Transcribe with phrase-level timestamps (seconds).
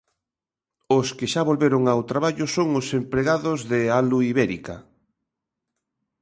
[0.97, 4.75] Os que xa volveron ao traballo son os empregados de Alu Ibérica.